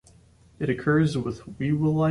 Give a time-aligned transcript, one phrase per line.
[0.57, 2.09] It occurs with whewellite, urea, phosphammite and aphthitalite.